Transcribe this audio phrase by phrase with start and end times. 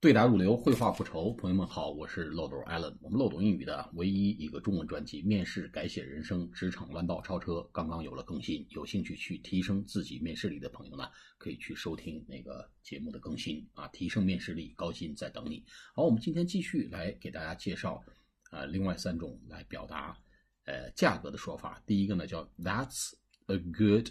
[0.00, 1.30] 对答如流，绘画不愁。
[1.34, 2.96] 朋友们好，我是漏斗 Allen。
[3.02, 8.66] 我们漏斗英语的唯一一个中文专辑《面试改写人生，职场弯道超车》刚刚有了更新。
[8.70, 11.04] 有兴趣去提升自己面试力的朋友呢，
[11.36, 15.62] 可以去收听那个节目的更新啊，提升面试力，高薪在等你。
[15.94, 18.02] 好，我们今天继续来给大家介绍
[18.50, 20.16] 啊，另外三种来表达
[20.64, 21.78] 呃价格的说法。
[21.84, 23.12] 第一个呢叫 That's
[23.48, 24.08] a good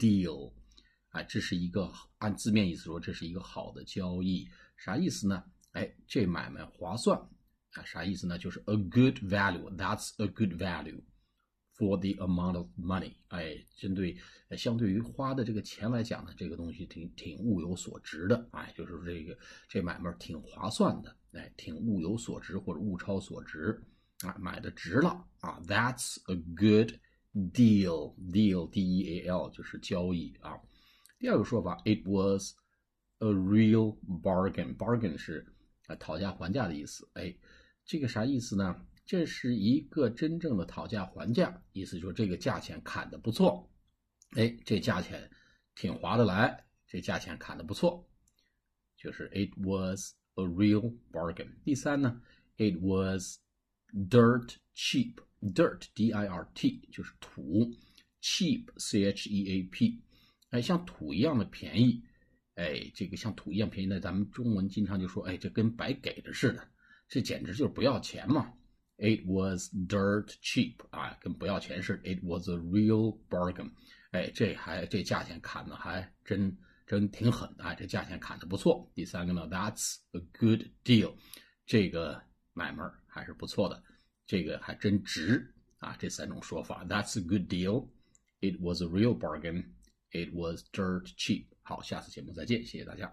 [0.00, 0.52] deal，
[1.18, 4.48] 啊，这是一个按字面意思说，这是一个好的交易。
[4.76, 5.42] 啥意思呢？
[5.72, 7.18] 哎，这买卖划算
[7.72, 7.84] 啊？
[7.84, 8.38] 啥意思呢？
[8.38, 9.68] 就是 a good value.
[9.76, 11.00] That's a good value
[11.76, 13.14] for the amount of money.
[13.28, 14.16] 哎，针对
[14.56, 18.48] 相对于花的这个钱来讲呢，这个东西挺挺物有所值的。
[18.52, 19.36] 哎，就是这个
[19.68, 21.16] 这买卖挺划算的。
[21.32, 23.82] 哎，挺物有所值或者物超所值
[24.20, 25.60] 啊，买的值了啊。
[25.66, 26.92] That's a good
[27.34, 28.14] deal.
[28.32, 30.58] Deal, D-E-A-L 就是交易啊。
[31.18, 32.54] 第二个说法，it was
[33.20, 35.44] A real bargain，bargain 是
[35.86, 37.10] 啊讨价还价的意思。
[37.14, 37.34] 哎，
[37.84, 38.86] 这个啥意思呢？
[39.04, 43.68] 这是一个真正的讨价还价，意思就是这个价钱砍的不错。
[44.36, 45.28] 哎，这价钱
[45.74, 48.08] 挺划得来，这价钱砍的不错，
[48.96, 51.50] 就是 it was a real bargain。
[51.64, 52.22] 第三呢
[52.58, 53.40] ，it was
[53.92, 57.74] dirt cheap，dirt，D-I-R-T 就是土
[58.20, 60.02] ，cheap，C-H-E-A-P，
[60.50, 62.04] 哎，像土一样的便宜。
[62.54, 66.68] 哎，这个像土一样便宜的，咱们中文经常就说，哎，这跟白给的似的，
[67.08, 68.52] 这简直就是不要钱嘛。
[68.96, 72.12] It was dirt cheap 啊，跟不要钱似的。
[72.12, 73.70] It was a real bargain。
[74.10, 78.90] 哎，这还这价钱砍的还真真挺狠的，哎这价钱砍的不错。
[78.92, 81.14] 第三个呢，That's a good deal，
[81.64, 82.20] 这个
[82.54, 83.80] 买卖还是不错的，
[84.26, 85.94] 这个还真值啊。
[85.96, 87.86] 这三种说法，That's a good deal。
[88.40, 89.64] It was a real bargain。
[90.10, 91.46] It was dirt cheap。
[91.62, 93.12] 好，下次节目再见，谢谢大家。